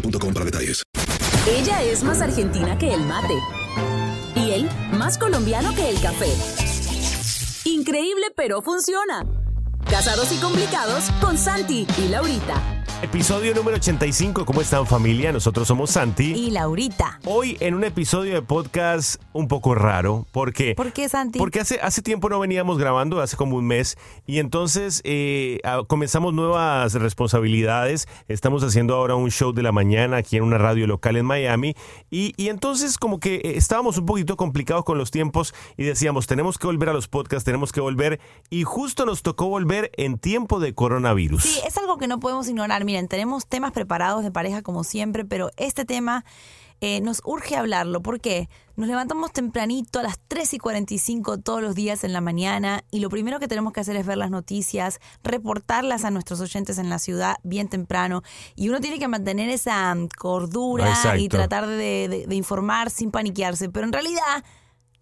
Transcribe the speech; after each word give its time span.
para 0.00 0.44
detalles. 0.44 0.82
Ella 1.48 1.82
es 1.82 2.02
más 2.02 2.20
argentina 2.20 2.76
que 2.78 2.92
el 2.92 3.00
mate. 3.04 3.34
Y 4.34 4.50
él, 4.50 4.68
más 4.92 5.18
colombiano 5.18 5.74
que 5.74 5.90
el 5.90 6.00
café. 6.00 6.28
Increíble, 7.64 8.26
pero 8.36 8.62
funciona. 8.62 9.24
Casados 9.88 10.32
y 10.32 10.36
complicados 10.36 11.10
con 11.20 11.38
Santi 11.38 11.86
y 11.98 12.08
Laurita. 12.08 12.85
Episodio 13.02 13.54
número 13.54 13.76
85, 13.76 14.46
¿cómo 14.46 14.62
están 14.62 14.86
familia? 14.86 15.30
Nosotros 15.30 15.68
somos 15.68 15.90
Santi. 15.90 16.32
Y 16.32 16.50
Laurita. 16.50 17.20
Hoy 17.26 17.58
en 17.60 17.74
un 17.74 17.84
episodio 17.84 18.32
de 18.32 18.40
podcast 18.40 19.20
un 19.34 19.48
poco 19.48 19.74
raro, 19.74 20.26
porque... 20.32 20.74
¿Por 20.74 20.94
qué, 20.94 21.06
Santi? 21.10 21.38
Porque 21.38 21.60
hace, 21.60 21.78
hace 21.82 22.00
tiempo 22.00 22.30
no 22.30 22.40
veníamos 22.40 22.78
grabando, 22.78 23.20
hace 23.20 23.36
como 23.36 23.58
un 23.58 23.66
mes, 23.66 23.98
y 24.26 24.38
entonces 24.38 25.02
eh, 25.04 25.60
comenzamos 25.88 26.32
nuevas 26.32 26.94
responsabilidades. 26.94 28.08
Estamos 28.28 28.64
haciendo 28.64 28.94
ahora 28.94 29.14
un 29.14 29.30
show 29.30 29.52
de 29.52 29.62
la 29.62 29.72
mañana 29.72 30.16
aquí 30.16 30.38
en 30.38 30.42
una 30.42 30.56
radio 30.56 30.86
local 30.86 31.16
en 31.16 31.26
Miami, 31.26 31.74
y, 32.10 32.32
y 32.38 32.48
entonces 32.48 32.96
como 32.96 33.20
que 33.20 33.34
eh, 33.34 33.56
estábamos 33.56 33.98
un 33.98 34.06
poquito 34.06 34.38
complicados 34.38 34.86
con 34.86 34.96
los 34.96 35.10
tiempos 35.10 35.54
y 35.76 35.84
decíamos, 35.84 36.26
tenemos 36.26 36.56
que 36.56 36.66
volver 36.66 36.88
a 36.88 36.94
los 36.94 37.08
podcasts, 37.08 37.44
tenemos 37.44 37.72
que 37.72 37.82
volver, 37.82 38.20
y 38.48 38.62
justo 38.62 39.04
nos 39.04 39.22
tocó 39.22 39.48
volver 39.48 39.92
en 39.98 40.18
tiempo 40.18 40.60
de 40.60 40.74
coronavirus. 40.74 41.42
Sí, 41.42 41.60
es 41.66 41.76
algo 41.76 41.98
que 41.98 42.08
no 42.08 42.20
podemos 42.20 42.48
ignorar. 42.48 42.85
Miren, 42.86 43.08
tenemos 43.08 43.46
temas 43.48 43.72
preparados 43.72 44.22
de 44.22 44.30
pareja 44.30 44.62
como 44.62 44.84
siempre, 44.84 45.24
pero 45.24 45.50
este 45.56 45.84
tema 45.84 46.24
eh, 46.80 47.00
nos 47.00 47.20
urge 47.24 47.56
hablarlo. 47.56 48.00
¿Por 48.00 48.20
qué? 48.20 48.48
Nos 48.76 48.86
levantamos 48.88 49.32
tempranito 49.32 49.98
a 49.98 50.02
las 50.02 50.20
3 50.28 50.54
y 50.54 50.58
45 50.58 51.38
todos 51.38 51.60
los 51.62 51.74
días 51.74 52.04
en 52.04 52.12
la 52.12 52.20
mañana 52.20 52.84
y 52.90 53.00
lo 53.00 53.08
primero 53.10 53.40
que 53.40 53.48
tenemos 53.48 53.72
que 53.72 53.80
hacer 53.80 53.96
es 53.96 54.06
ver 54.06 54.18
las 54.18 54.30
noticias, 54.30 55.00
reportarlas 55.24 56.04
a 56.04 56.10
nuestros 56.10 56.40
oyentes 56.40 56.78
en 56.78 56.88
la 56.88 56.98
ciudad 56.98 57.36
bien 57.42 57.68
temprano 57.68 58.22
y 58.54 58.68
uno 58.68 58.80
tiene 58.80 58.98
que 59.00 59.08
mantener 59.08 59.48
esa 59.48 59.96
cordura 60.18 60.84
y 61.18 61.28
tratar 61.38 61.66
de, 61.66 62.08
de- 62.08 62.26
de 62.28 62.34
informar 62.36 62.90
sin 62.90 63.10
paniquearse. 63.10 63.68
Pero 63.70 63.86
en 63.86 63.92
realidad 63.92 64.44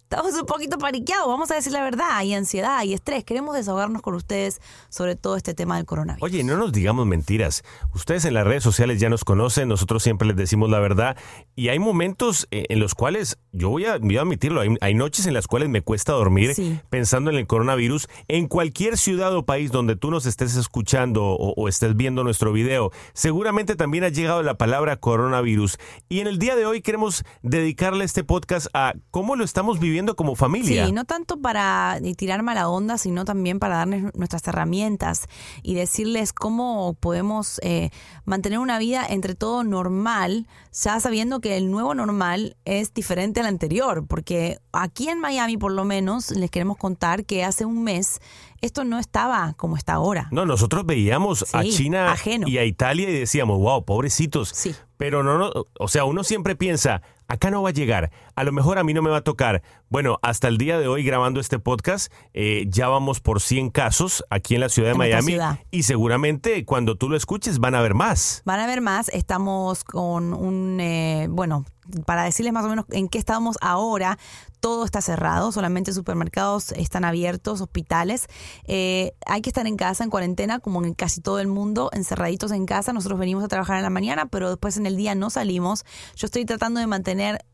estamos 0.09 0.33
un 0.35 0.45
poquito 0.45 0.77
paniqueados, 0.77 1.27
vamos 1.27 1.49
a 1.49 1.55
decir 1.55 1.73
la 1.73 1.81
verdad, 1.83 2.05
hay 2.11 2.33
ansiedad, 2.35 2.77
hay 2.77 2.93
estrés. 2.93 3.23
Queremos 3.23 3.55
desahogarnos 3.55 4.03
con 4.03 4.13
ustedes 4.13 4.61
sobre 4.89 5.15
todo 5.15 5.35
este 5.35 5.55
tema 5.55 5.77
del 5.77 5.85
coronavirus. 5.85 6.21
Oye, 6.23 6.43
no 6.43 6.57
nos 6.57 6.71
digamos 6.71 7.07
mentiras. 7.07 7.63
Ustedes 7.95 8.23
en 8.25 8.35
las 8.35 8.45
redes 8.45 8.61
sociales 8.63 8.99
ya 8.99 9.09
nos 9.09 9.23
conocen, 9.23 9.67
nosotros 9.67 10.03
siempre 10.03 10.27
les 10.27 10.37
decimos 10.37 10.69
la 10.69 10.79
verdad. 10.79 11.17
Y 11.55 11.69
hay 11.69 11.79
momentos 11.79 12.47
eh, 12.51 12.65
en 12.69 12.79
los 12.79 12.93
cuales, 12.93 13.39
yo 13.51 13.69
voy 13.69 13.85
a, 13.85 13.97
voy 13.97 14.17
a 14.17 14.21
admitirlo, 14.21 14.61
hay, 14.61 14.75
hay 14.79 14.93
noches 14.93 15.25
en 15.25 15.33
las 15.33 15.47
cuales 15.47 15.69
me 15.69 15.81
cuesta 15.81 16.13
dormir 16.13 16.53
Sí. 16.53 16.79
pensando 16.91 17.31
en 17.31 17.37
el 17.37 17.47
coronavirus. 17.47 18.07
En 18.27 18.47
cualquier 18.47 18.97
ciudad 18.99 19.35
o 19.35 19.43
país 19.45 19.71
donde 19.71 19.95
tú 19.95 20.11
nos 20.11 20.27
estés 20.27 20.55
escuchando 20.55 21.23
o, 21.25 21.53
o 21.55 21.67
estés 21.67 21.95
viendo 21.97 22.23
nuestro 22.23 22.53
video, 22.53 22.91
seguramente 23.13 23.75
también 23.75 24.03
ha 24.03 24.09
llegado 24.09 24.43
la 24.43 24.53
palabra 24.55 24.97
coronavirus. 24.97 25.79
Y 26.09 26.19
en 26.19 26.27
el 26.27 26.37
día 26.37 26.55
de 26.55 26.67
hoy 26.67 26.81
queremos 26.81 27.23
dedicarle 27.41 28.03
este 28.05 28.23
podcast 28.23 28.67
a 28.75 28.93
cómo 29.09 29.35
lo 29.35 29.43
estamos 29.43 29.79
viviendo 29.79 29.94
como 30.15 30.35
familia. 30.35 30.85
Sí, 30.85 30.91
no 30.91 31.05
tanto 31.05 31.39
para 31.39 31.99
tirar 32.17 32.43
mala 32.43 32.69
onda, 32.69 32.97
sino 32.97 33.25
también 33.25 33.59
para 33.59 33.77
darles 33.77 34.03
nuestras 34.15 34.47
herramientas 34.47 35.27
y 35.63 35.75
decirles 35.75 36.33
cómo 36.33 36.95
podemos 36.99 37.59
eh, 37.63 37.89
mantener 38.25 38.59
una 38.59 38.77
vida 38.77 39.05
entre 39.07 39.35
todo 39.35 39.63
normal, 39.63 40.47
ya 40.73 40.99
sabiendo 40.99 41.39
que 41.39 41.57
el 41.57 41.71
nuevo 41.71 41.95
normal 41.95 42.57
es 42.65 42.93
diferente 42.93 43.39
al 43.39 43.45
anterior, 43.47 44.05
porque 44.07 44.59
aquí 44.71 45.09
en 45.09 45.19
Miami 45.19 45.57
por 45.57 45.71
lo 45.71 45.85
menos 45.85 46.31
les 46.31 46.51
queremos 46.51 46.77
contar 46.77 47.25
que 47.25 47.43
hace 47.43 47.65
un 47.65 47.83
mes 47.83 48.19
esto 48.61 48.83
no 48.83 48.99
estaba 48.99 49.53
como 49.57 49.77
está 49.77 49.93
ahora. 49.93 50.27
No, 50.31 50.45
nosotros 50.45 50.85
veíamos 50.85 51.53
a 51.53 51.63
China 51.63 52.11
ajeno. 52.11 52.47
y 52.47 52.57
a 52.57 52.65
Italia 52.65 53.09
y 53.09 53.13
decíamos, 53.13 53.59
wow, 53.59 53.85
pobrecitos. 53.85 54.49
Sí. 54.49 54.75
Pero 54.97 55.23
no, 55.23 55.37
no, 55.37 55.51
o 55.77 55.87
sea, 55.87 56.05
uno 56.05 56.23
siempre 56.23 56.55
piensa, 56.55 57.01
acá 57.27 57.51
no 57.51 57.61
va 57.61 57.69
a 57.69 57.73
llegar, 57.73 58.11
a 58.35 58.43
lo 58.43 58.51
mejor 58.51 58.77
a 58.77 58.83
mí 58.83 58.93
no 58.93 59.01
me 59.01 59.09
va 59.09 59.17
a 59.17 59.23
tocar. 59.23 59.61
Bueno, 59.89 60.17
hasta 60.21 60.47
el 60.47 60.57
día 60.57 60.79
de 60.79 60.87
hoy 60.87 61.03
grabando 61.03 61.39
este 61.39 61.59
podcast, 61.59 62.11
eh, 62.33 62.65
ya 62.67 62.87
vamos 62.87 63.19
por 63.21 63.41
100 63.41 63.69
casos 63.69 64.23
aquí 64.29 64.55
en 64.55 64.61
la 64.61 64.69
ciudad 64.69 64.89
de 64.89 64.93
En 64.93 64.97
Miami 64.97 65.31
ciudad. 65.33 65.59
y 65.71 65.83
seguramente 65.83 66.65
cuando 66.65 66.95
tú 66.95 67.09
lo 67.09 67.15
escuches 67.17 67.59
van 67.59 67.75
a 67.75 67.79
haber 67.79 67.93
más. 67.93 68.41
Van 68.45 68.59
a 68.59 68.67
ver 68.67 68.81
más, 68.81 69.09
estamos 69.09 69.83
con 69.83 70.33
un, 70.33 70.79
eh, 70.79 71.27
bueno, 71.29 71.65
para 72.05 72.23
decirles 72.23 72.53
más 72.53 72.65
o 72.65 72.69
menos 72.69 72.85
en 72.91 73.07
qué 73.09 73.17
estamos 73.17 73.57
ahora, 73.61 74.17
todo 74.65 74.83
está 74.83 74.99
cerrado, 74.99 75.51
solamente 75.51 75.93
supermercados 75.93 76.71
están 76.71 77.05
abiertos, 77.05 77.61
hospitales. 77.61 78.25
Eh, 78.63 79.13
hay 79.27 79.43
que 79.43 79.51
estar 79.51 79.67
en 79.67 79.77
casa, 79.77 80.03
en 80.03 80.09
cuarentena, 80.09 80.57
como 80.57 80.83
en 80.83 80.95
casi 80.95 81.21
todo 81.21 81.39
el 81.39 81.45
mundo, 81.45 81.91
encerraditos 81.93 82.51
en 82.51 82.65
casa. 82.65 82.91
Nosotros 82.91 83.19
venimos 83.19 83.43
a 83.43 83.47
trabajar 83.47 83.77
en 83.77 83.83
la 83.83 83.91
mañana, 83.91 84.25
pero 84.25 84.49
después 84.49 84.77
en 84.77 84.87
el 84.87 84.97
día 84.97 85.13
no 85.13 85.29
salimos. 85.29 85.85
Yo 86.15 86.25
estoy 86.25 86.45
tratando 86.45 86.79
de 86.79 86.87
mantener 86.87 87.45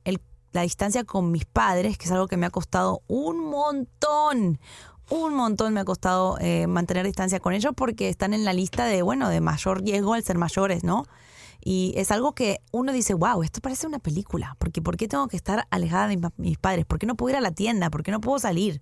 la 0.53 0.61
distancia 0.61 1.03
con 1.03 1.33
mis 1.33 1.43
padres, 1.43 1.97
que 1.97 2.05
es 2.05 2.11
algo 2.13 2.29
que 2.29 2.37
me 2.37 2.45
ha 2.45 2.49
costado 2.49 3.01
un 3.07 3.43
montón 3.49 4.57
un 5.09 5.33
montón 5.33 5.73
me 5.73 5.81
ha 5.81 5.85
costado 5.85 6.37
eh, 6.39 6.67
mantener 6.67 7.05
distancia 7.05 7.41
con 7.41 7.51
ellos 7.51 7.73
porque 7.75 8.07
están 8.07 8.33
en 8.33 8.45
la 8.45 8.53
lista 8.53 8.85
de, 8.85 9.01
bueno, 9.01 9.27
de 9.27 9.41
mayor 9.41 9.81
riesgo 9.81 10.13
al 10.13 10.23
ser 10.23 10.37
mayores, 10.37 10.85
¿no? 10.85 11.05
Y 11.63 11.93
es 11.95 12.11
algo 12.11 12.33
que 12.33 12.59
uno 12.71 12.91
dice, 12.91 13.13
wow, 13.13 13.43
esto 13.43 13.61
parece 13.61 13.87
una 13.87 13.99
película. 13.99 14.55
Porque 14.59 14.81
¿por 14.81 14.97
qué 14.97 15.07
tengo 15.07 15.27
que 15.27 15.37
estar 15.37 15.67
alejada 15.69 16.07
de 16.07 16.19
mis, 16.37 16.57
padres? 16.57 16.85
¿Por 16.85 16.99
qué 16.99 17.05
no 17.05 17.15
puedo 17.15 17.31
ir 17.31 17.37
a 17.37 17.41
la 17.41 17.51
tienda? 17.51 17.89
¿Por 17.89 18.03
qué 18.03 18.11
no 18.11 18.19
puedo 18.21 18.39
salir? 18.39 18.81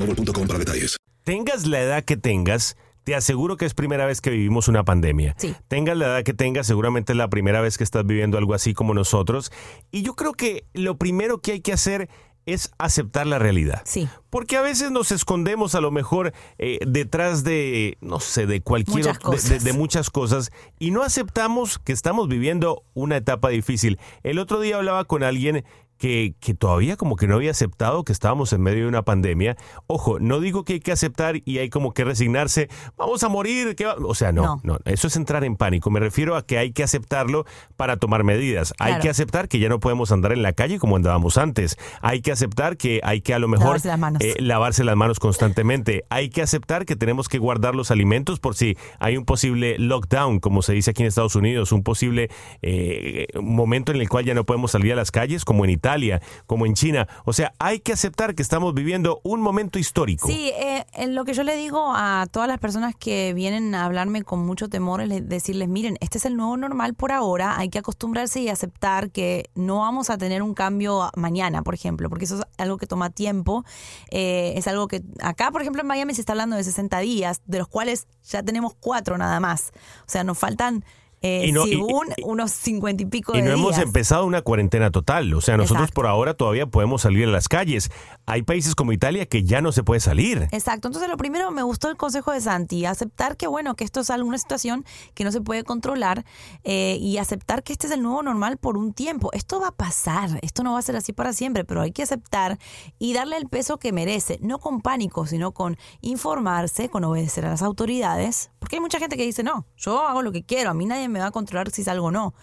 detalles. 0.05 0.97
Tengas 1.23 1.67
la 1.67 1.79
edad 1.81 2.03
que 2.03 2.17
tengas, 2.17 2.77
te 3.03 3.15
aseguro 3.15 3.57
que 3.57 3.65
es 3.65 3.73
primera 3.73 4.05
vez 4.05 4.21
que 4.21 4.29
vivimos 4.29 4.67
una 4.67 4.83
pandemia. 4.83 5.35
Sí. 5.37 5.55
Tengas 5.67 5.97
la 5.97 6.05
edad 6.05 6.23
que 6.23 6.33
tengas, 6.33 6.67
seguramente 6.67 7.13
es 7.13 7.17
la 7.17 7.29
primera 7.29 7.61
vez 7.61 7.77
que 7.77 7.83
estás 7.83 8.05
viviendo 8.05 8.37
algo 8.37 8.53
así 8.53 8.73
como 8.73 8.93
nosotros. 8.93 9.51
Y 9.91 10.03
yo 10.03 10.15
creo 10.15 10.33
que 10.33 10.65
lo 10.73 10.97
primero 10.97 11.39
que 11.41 11.53
hay 11.53 11.61
que 11.61 11.73
hacer 11.73 12.09
es 12.45 12.71
aceptar 12.77 13.27
la 13.27 13.39
realidad. 13.39 13.81
Sí. 13.85 14.09
Porque 14.29 14.57
a 14.57 14.61
veces 14.61 14.91
nos 14.91 15.11
escondemos 15.11 15.75
a 15.75 15.81
lo 15.81 15.91
mejor 15.91 16.33
eh, 16.57 16.79
detrás 16.87 17.43
de, 17.43 17.97
no 18.01 18.19
sé, 18.19 18.47
de 18.47 18.61
cualquier 18.61 19.05
de 19.15 19.73
muchas 19.73 20.09
cosas 20.09 20.51
y 20.79 20.91
no 20.91 21.03
aceptamos 21.03 21.77
que 21.79 21.93
estamos 21.93 22.27
viviendo 22.27 22.83
una 22.93 23.17
etapa 23.17 23.49
difícil. 23.49 23.99
El 24.23 24.39
otro 24.39 24.59
día 24.59 24.77
hablaba 24.77 25.05
con 25.05 25.23
alguien 25.23 25.63
que, 26.01 26.33
que 26.39 26.55
todavía 26.55 26.97
como 26.97 27.15
que 27.15 27.27
no 27.27 27.35
había 27.35 27.51
aceptado 27.51 28.03
que 28.03 28.11
estábamos 28.11 28.51
en 28.53 28.61
medio 28.61 28.81
de 28.83 28.87
una 28.89 29.03
pandemia. 29.03 29.55
Ojo, 29.85 30.19
no 30.19 30.39
digo 30.39 30.63
que 30.63 30.73
hay 30.73 30.79
que 30.79 30.91
aceptar 30.91 31.35
y 31.45 31.59
hay 31.59 31.69
como 31.69 31.93
que 31.93 32.03
resignarse, 32.03 32.69
vamos 32.97 33.21
a 33.21 33.29
morir, 33.29 33.75
que 33.75 33.85
va-". 33.85 33.97
o 34.03 34.15
sea, 34.15 34.31
no, 34.31 34.59
no, 34.63 34.73
No. 34.73 34.79
eso 34.85 35.05
es 35.07 35.15
entrar 35.15 35.43
en 35.43 35.55
pánico. 35.57 35.91
Me 35.91 35.99
refiero 35.99 36.35
a 36.35 36.43
que 36.43 36.57
hay 36.57 36.71
que 36.71 36.81
aceptarlo 36.81 37.45
para 37.77 37.97
tomar 37.97 38.23
medidas. 38.23 38.73
Hay 38.79 38.97
que 38.99 39.09
aceptar 39.09 39.47
que 39.47 39.59
ya 39.59 39.69
no 39.69 39.79
podemos 39.79 40.11
andar 40.11 40.31
en 40.31 40.41
la 40.41 40.53
calle 40.53 40.79
como 40.79 40.95
andábamos 40.95 41.37
antes. 41.37 41.77
Hay 42.01 42.21
que 42.21 42.31
aceptar 42.31 42.77
que 42.77 42.99
hay 43.03 43.21
que 43.21 43.35
a 43.35 43.39
lo 43.39 43.47
mejor 43.47 43.65
Lavarse 43.67 43.87
las 43.89 43.99
manos. 43.99 44.23
eh, 44.23 44.35
lavarse 44.39 44.83
las 44.83 44.95
manos 44.95 45.19
constantemente. 45.19 46.03
Hay 46.09 46.29
que 46.31 46.41
aceptar 46.41 46.87
que 46.87 46.95
tenemos 46.95 47.29
que 47.29 47.37
guardar 47.37 47.75
los 47.75 47.91
alimentos 47.91 48.39
por 48.39 48.55
si 48.55 48.75
hay 48.99 49.17
un 49.17 49.25
posible 49.25 49.77
lockdown, 49.77 50.39
como 50.39 50.63
se 50.63 50.73
dice 50.73 50.89
aquí 50.89 51.03
en 51.03 51.09
Estados 51.09 51.35
Unidos, 51.35 51.71
un 51.71 51.83
posible 51.83 52.31
eh, 52.63 53.27
momento 53.39 53.91
en 53.91 54.01
el 54.01 54.09
cual 54.09 54.25
ya 54.25 54.33
no 54.33 54.45
podemos 54.45 54.71
salir 54.71 54.93
a 54.93 54.95
las 54.95 55.11
calles, 55.11 55.45
como 55.45 55.63
en 55.63 55.69
Italia, 55.69 55.90
como 56.45 56.65
en 56.65 56.73
China. 56.73 57.07
O 57.25 57.33
sea, 57.33 57.53
hay 57.59 57.79
que 57.79 57.93
aceptar 57.93 58.35
que 58.35 58.41
estamos 58.41 58.73
viviendo 58.73 59.19
un 59.23 59.41
momento 59.41 59.79
histórico. 59.79 60.27
Sí, 60.27 60.51
eh, 60.55 60.85
en 60.93 61.15
lo 61.15 61.25
que 61.25 61.33
yo 61.33 61.43
le 61.43 61.55
digo 61.55 61.91
a 61.95 62.25
todas 62.31 62.47
las 62.47 62.59
personas 62.59 62.95
que 62.95 63.33
vienen 63.33 63.75
a 63.75 63.85
hablarme 63.85 64.23
con 64.23 64.45
mucho 64.45 64.69
temor 64.69 65.01
es 65.01 65.07
le- 65.09 65.21
decirles, 65.21 65.67
miren, 65.67 65.97
este 66.01 66.17
es 66.17 66.25
el 66.25 66.35
nuevo 66.35 66.55
normal 66.57 66.93
por 66.93 67.11
ahora, 67.11 67.57
hay 67.57 67.69
que 67.69 67.79
acostumbrarse 67.79 68.39
y 68.41 68.49
aceptar 68.49 69.11
que 69.11 69.49
no 69.55 69.79
vamos 69.79 70.09
a 70.09 70.17
tener 70.17 70.41
un 70.43 70.53
cambio 70.53 71.09
mañana, 71.15 71.61
por 71.63 71.73
ejemplo, 71.73 72.09
porque 72.09 72.25
eso 72.25 72.35
es 72.39 72.43
algo 72.57 72.77
que 72.77 72.87
toma 72.87 73.09
tiempo, 73.09 73.63
eh, 74.09 74.53
es 74.55 74.67
algo 74.67 74.87
que 74.87 75.01
acá, 75.21 75.51
por 75.51 75.61
ejemplo, 75.61 75.81
en 75.81 75.87
Miami 75.87 76.13
se 76.13 76.21
está 76.21 76.33
hablando 76.33 76.55
de 76.55 76.63
60 76.63 76.99
días, 76.99 77.41
de 77.45 77.59
los 77.59 77.67
cuales 77.67 78.07
ya 78.29 78.43
tenemos 78.43 78.73
cuatro 78.79 79.17
nada 79.17 79.39
más, 79.39 79.71
o 80.05 80.09
sea, 80.09 80.23
nos 80.23 80.37
faltan... 80.37 80.83
eh, 81.21 81.45
Y 81.47 81.51
no- 81.51 81.67
y- 81.67 81.79
unos 82.23 82.51
cincuenta 82.51 83.03
y 83.03 83.05
pico 83.05 83.37
Y 83.37 83.41
no 83.41 83.51
hemos 83.51 83.77
empezado 83.77 84.25
una 84.25 84.41
cuarentena 84.41 84.89
total. 84.91 85.33
O 85.35 85.41
sea, 85.41 85.55
nosotros 85.57 85.83
Exacto. 85.83 85.93
por 85.95 86.07
ahora 86.07 86.33
todavía 86.33 86.65
podemos 86.65 87.03
salir 87.03 87.27
a 87.27 87.31
las 87.31 87.47
calles. 87.47 87.91
Hay 88.31 88.43
países 88.43 88.75
como 88.75 88.93
Italia 88.93 89.25
que 89.25 89.43
ya 89.43 89.59
no 89.59 89.73
se 89.73 89.83
puede 89.83 89.99
salir. 89.99 90.47
Exacto. 90.53 90.87
Entonces, 90.87 91.09
lo 91.09 91.17
primero 91.17 91.51
me 91.51 91.63
gustó 91.63 91.89
el 91.89 91.97
consejo 91.97 92.31
de 92.31 92.39
Santi, 92.39 92.85
aceptar 92.85 93.35
que, 93.35 93.45
bueno, 93.45 93.75
que 93.75 93.83
esto 93.83 93.99
es 93.99 94.09
alguna 94.09 94.37
situación 94.37 94.85
que 95.15 95.25
no 95.25 95.33
se 95.33 95.41
puede 95.41 95.65
controlar 95.65 96.23
eh, 96.63 96.97
y 97.01 97.17
aceptar 97.17 97.61
que 97.61 97.73
este 97.73 97.87
es 97.87 97.93
el 97.93 98.01
nuevo 98.01 98.23
normal 98.23 98.55
por 98.55 98.77
un 98.77 98.93
tiempo. 98.93 99.31
Esto 99.33 99.59
va 99.59 99.67
a 99.67 99.75
pasar, 99.75 100.39
esto 100.43 100.63
no 100.63 100.71
va 100.71 100.79
a 100.79 100.81
ser 100.81 100.95
así 100.95 101.11
para 101.11 101.33
siempre, 101.33 101.65
pero 101.65 101.81
hay 101.81 101.91
que 101.91 102.03
aceptar 102.03 102.57
y 102.97 103.11
darle 103.11 103.35
el 103.35 103.49
peso 103.49 103.79
que 103.79 103.91
merece, 103.91 104.39
no 104.41 104.59
con 104.59 104.79
pánico, 104.79 105.27
sino 105.27 105.51
con 105.51 105.75
informarse, 105.99 106.87
con 106.87 107.03
obedecer 107.03 107.45
a 107.45 107.49
las 107.49 107.61
autoridades, 107.61 108.49
porque 108.59 108.77
hay 108.77 108.81
mucha 108.81 108.99
gente 108.99 109.17
que 109.17 109.25
dice, 109.25 109.43
no, 109.43 109.65
yo 109.75 110.07
hago 110.07 110.21
lo 110.21 110.31
que 110.31 110.43
quiero, 110.43 110.69
a 110.69 110.73
mí 110.73 110.85
nadie 110.85 111.09
me 111.09 111.19
va 111.19 111.25
a 111.25 111.31
controlar 111.31 111.69
si 111.71 111.83
salgo 111.83 112.05
o 112.05 112.11
no. 112.11 112.33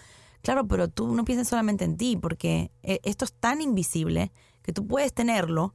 Claro, 0.42 0.68
pero 0.68 0.88
tú 0.88 1.14
no 1.14 1.24
pienses 1.24 1.48
solamente 1.48 1.86
en 1.86 1.96
ti, 1.96 2.18
porque 2.18 2.72
eh, 2.82 3.00
esto 3.04 3.24
es 3.24 3.32
tan 3.32 3.62
invisible 3.62 4.32
que 4.68 4.74
tú 4.74 4.86
puedes 4.86 5.14
tenerlo 5.14 5.74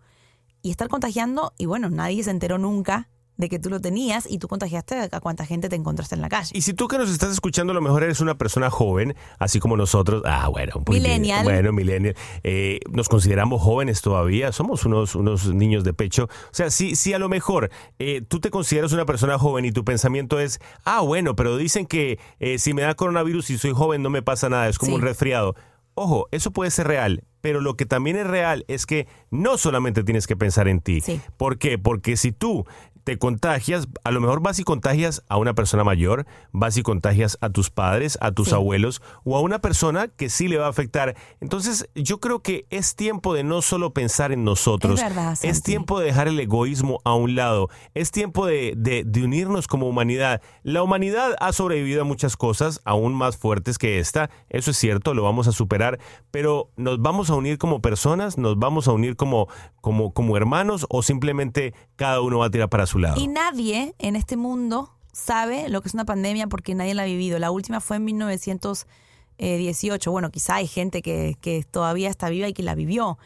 y 0.64 0.72
estar 0.72 0.88
contagiando 0.88 1.54
y 1.60 1.68
bueno, 1.68 1.90
nadie 1.92 2.24
se 2.24 2.32
enteró 2.32 2.58
nunca 2.58 3.10
de 3.36 3.50
que 3.50 3.58
tú 3.58 3.72
lo 3.72 3.82
tenías 3.82 4.26
y 4.30 4.38
tú 4.38 4.48
contagiaste 4.48 5.10
a 5.12 5.20
cuánta 5.20 5.44
gente 5.44 5.68
te 5.68 5.76
encontraste 5.76 6.14
en 6.14 6.22
la 6.22 6.30
calle. 6.30 6.52
Y 6.54 6.62
si 6.62 6.74
tú 6.76 6.88
que 6.88 7.00
nos 7.00 7.10
estás 7.10 7.32
escuchando, 7.32 7.72
a 7.72 7.74
lo 7.74 7.82
mejor 7.82 8.04
eres 8.04 8.22
una 8.22 8.38
persona 8.38 8.70
joven, 8.70 9.16
así 9.40 9.60
como 9.60 9.76
nosotros, 9.76 10.22
ah, 10.24 10.48
bueno, 10.50 10.74
un 10.76 10.84
poquito- 10.86 11.02
Millennial. 11.04 11.44
Bueno, 11.44 11.74
millennial. 11.74 12.16
eh, 12.44 12.80
nos 12.92 13.10
consideramos 13.10 13.60
jóvenes 13.60 14.02
todavía, 14.04 14.52
somos 14.52 14.86
unos, 14.86 15.16
unos 15.16 15.48
niños 15.48 15.84
de 15.84 15.94
pecho. 15.96 16.26
O 16.26 16.30
sea, 16.54 16.70
si, 16.70 16.96
si 16.96 17.12
a 17.14 17.18
lo 17.20 17.28
mejor 17.28 17.72
eh, 17.98 18.22
tú 18.22 18.40
te 18.40 18.52
consideras 18.52 18.94
una 18.94 19.06
persona 19.08 19.40
joven 19.40 19.66
y 19.66 19.72
tu 19.72 19.84
pensamiento 19.84 20.40
es, 20.40 20.60
ah, 20.86 21.02
bueno, 21.02 21.36
pero 21.36 21.58
dicen 21.58 21.88
que 21.88 22.20
eh, 22.40 22.60
si 22.60 22.76
me 22.76 22.84
da 22.84 22.94
coronavirus 22.94 23.50
y 23.50 23.58
soy 23.58 23.72
joven 23.74 24.04
no 24.04 24.12
me 24.12 24.22
pasa 24.22 24.48
nada, 24.48 24.70
es 24.70 24.78
como 24.78 24.92
Sí. 24.92 24.96
un 24.98 25.02
resfriado. 25.02 25.56
Ojo, 25.96 26.28
eso 26.32 26.52
puede 26.52 26.72
ser 26.72 26.88
real, 26.88 27.24
pero 27.42 27.62
lo 27.62 27.76
que 27.76 27.86
también 27.86 28.18
es 28.18 28.26
real 28.26 28.66
es 28.68 28.86
que 28.86 29.08
no 29.30 29.58
solamente 29.58 30.04
tienes 30.04 30.28
que 30.28 30.36
pensar 30.36 30.68
en 30.68 30.82
ti. 30.82 31.02
Sí. 31.02 31.22
¿Por 31.38 31.58
qué? 31.58 31.78
Porque 31.78 32.18
si 32.18 32.32
tú 32.32 32.66
te 33.04 33.18
contagias, 33.18 33.88
a 34.06 34.12
lo 34.12 34.22
mejor 34.22 34.42
vas 34.42 34.60
y 34.60 34.64
contagias 34.64 35.24
a 35.28 35.36
una 35.38 35.54
persona 35.54 35.84
mayor, 35.84 36.26
vas 36.54 36.78
y 36.78 36.84
contagias 36.84 37.38
a 37.42 37.50
tus 37.50 37.70
padres, 37.70 38.18
a 38.22 38.32
tus 38.32 38.50
Sí. 38.50 38.56
abuelos 38.56 39.02
o 39.26 39.36
a 39.36 39.42
una 39.42 39.60
persona 39.60 40.08
que 40.08 40.30
sí 40.30 40.48
le 40.48 40.58
va 40.58 40.68
a 40.68 40.70
afectar. 40.70 41.16
Entonces, 41.42 41.90
yo 41.96 42.20
creo 42.22 42.40
que 42.42 42.66
es 42.70 42.96
tiempo 42.96 43.34
de 43.34 43.44
no 43.44 43.62
solo 43.62 43.92
pensar 43.94 44.32
en 44.32 44.46
nosotros, 44.46 45.02
Es 45.02 45.06
verdad, 45.14 45.38
tiempo 45.66 46.00
de 46.00 46.06
dejar 46.06 46.28
el 46.30 46.40
egoísmo 46.40 47.00
a 47.04 47.14
un 47.16 47.36
lado, 47.36 47.70
es 47.94 48.12
tiempo 48.12 48.46
de, 48.46 48.74
de- 48.78 49.04
de 49.06 49.24
unirnos 49.24 49.68
como 49.68 49.88
humanidad. 49.88 50.42
La 50.64 50.82
humanidad 50.82 51.36
ha 51.40 51.52
sobrevivido 51.52 52.02
a 52.02 52.06
muchas 52.06 52.38
cosas 52.38 52.80
aún 52.86 53.14
más 53.14 53.36
fuertes 53.36 53.78
que 53.78 54.00
esta, 54.00 54.30
eso 54.50 54.72
es 54.72 54.78
cierto, 54.78 55.14
lo 55.14 55.24
vamos 55.24 55.48
a 55.48 55.52
superar, 55.52 56.00
pero 56.32 56.70
nos 56.78 57.02
vamos 57.02 57.30
a 57.30 57.34
a 57.34 57.36
unir 57.36 57.58
como 57.58 57.82
personas? 57.82 58.38
¿Nos 58.38 58.60
vamos 58.60 58.88
a 58.88 58.92
unir 58.92 59.16
como, 59.16 59.48
como, 59.82 60.14
como 60.14 60.38
hermanos 60.38 60.86
o 60.90 61.02
simplemente 61.02 61.74
cada 61.96 62.22
uno 62.22 62.38
va 62.40 62.46
a 62.46 62.50
tirar 62.52 62.70
para 62.70 62.86
su 62.86 62.93
Y 63.16 63.28
nadie 63.28 63.96
en 63.98 64.16
este 64.16 64.38
mundo 64.38 64.92
sabe 65.12 65.70
lo 65.70 65.82
que 65.82 65.88
es 65.88 65.94
una 65.94 66.06
pandemia 66.06 66.48
porque 66.48 66.76
nadie 66.76 66.94
la 66.94 67.04
ha 67.04 67.06
vivido. 67.06 67.40
La 67.40 67.52
última 67.52 67.82
fue 67.82 67.98
en 67.98 68.06
1918. 68.06 70.12
Bueno, 70.12 70.32
quizá 70.32 70.56
hay 70.56 70.68
gente 70.68 71.02
que, 71.02 71.66
todavía 71.72 72.10
está 72.10 72.30
viva 72.30 72.48
y 72.48 72.54
que 72.54 72.64
la 72.64 72.76
vivió 72.76 73.18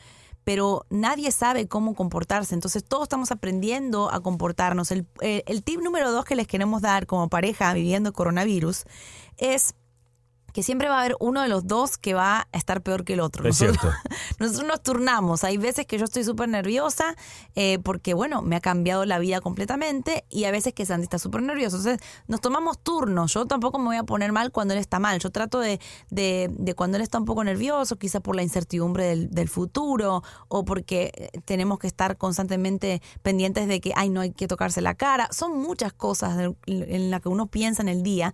pero 0.44 0.86
nadie 0.90 1.30
sabe 1.32 1.68
cómo 1.68 1.94
comportarse. 1.94 2.56
Entonces 2.56 2.86
todos 2.86 3.04
estamos 3.04 3.34
aprendiendo 3.34 4.10
a 4.10 4.22
comportarnos. 4.22 4.92
El, 4.92 5.06
el, 5.20 5.44
el 5.46 5.62
tip 5.62 5.82
número 5.82 6.10
dos 6.14 6.24
que 6.24 6.38
les 6.38 6.48
queremos 6.48 6.82
dar 6.82 7.06
como 7.06 7.28
pareja 7.28 7.74
viviendo 7.74 8.14
coronavirus 8.14 8.86
es 9.36 9.76
que 10.58 10.64
siempre 10.64 10.90
va 10.90 10.96
a 10.96 11.02
haber 11.02 11.16
uno 11.20 11.44
de 11.44 11.50
los 11.50 11.68
dos 11.68 12.00
que 12.00 12.16
va 12.16 12.48
a 12.52 12.58
estar 12.58 12.82
peor 12.82 13.04
que 13.04 13.14
el 13.14 13.20
otro. 13.20 13.48
Es 13.48 13.62
nosotros, 13.62 13.80
cierto. 13.80 14.16
nosotros 14.40 14.68
nos 14.68 14.82
turnamos. 14.82 15.44
Hay 15.44 15.58
veces 15.58 15.86
que 15.86 16.00
yo 16.00 16.06
estoy 16.06 16.24
súper 16.24 16.50
nerviosa 16.50 17.16
eh, 17.54 17.78
porque, 17.84 18.16
bueno, 18.16 18.42
me 18.42 18.56
ha 18.56 18.60
cambiado 18.60 19.06
la 19.06 19.20
vida 19.20 19.40
completamente 19.40 20.26
y 20.32 20.46
hay 20.46 20.52
veces 20.52 20.74
que 20.74 20.84
Sandy 20.84 21.04
está 21.04 21.20
súper 21.20 21.44
nervioso. 21.44 21.78
Entonces, 21.78 22.04
nos 22.26 22.42
tomamos 22.42 22.80
turnos. 22.80 23.36
Yo 23.36 23.46
tampoco 23.46 23.78
me 23.78 23.86
voy 23.86 23.98
a 23.98 24.04
poner 24.04 24.32
mal 24.32 24.52
cuando 24.52 24.74
él 24.74 24.80
está 24.80 24.98
mal. 24.98 25.20
Yo 25.20 25.30
trato 25.30 25.60
de, 25.60 25.80
de, 26.10 26.50
de 26.52 26.74
cuando 26.74 26.98
él 26.98 27.04
está 27.04 27.20
un 27.20 27.26
poco 27.26 27.44
nervioso, 27.44 28.00
quizá 28.00 28.20
por 28.20 28.36
la 28.36 28.42
incertidumbre 28.42 29.06
del, 29.06 29.30
del 29.30 29.50
futuro 29.50 30.24
o 30.48 30.66
porque 30.66 31.12
eh, 31.14 31.30
tenemos 31.46 31.78
que 31.78 31.86
estar 31.86 32.18
constantemente 32.18 33.04
pendientes 33.22 33.68
de 33.68 33.80
que, 33.80 33.94
ay, 33.96 34.10
no 34.10 34.22
hay 34.22 34.32
que 34.32 34.48
tocarse 34.48 34.82
la 34.82 34.96
cara. 34.96 35.30
Son 35.32 35.56
muchas 35.56 35.94
cosas 35.94 36.52
en 36.66 37.12
las 37.12 37.22
que 37.22 37.30
uno 37.30 37.46
piensa 37.46 37.84
en 37.84 37.90
el 37.90 38.02
día 38.02 38.34